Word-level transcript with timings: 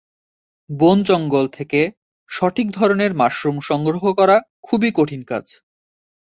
বন-জঙ্গল 0.69 1.45
থেকে 1.49 1.81
সঠিক 2.29 2.67
ধরনের 2.71 3.11
মাশরুম 3.15 3.57
সংগ্রহ 3.61 4.03
করা 4.13 4.37
খুবই 4.61 4.89
কঠিন 4.95 5.21
কাজ। 5.23 5.45